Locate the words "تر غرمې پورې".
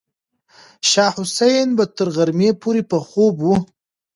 1.97-2.81